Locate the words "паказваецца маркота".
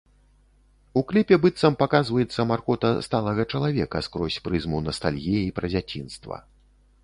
1.81-2.89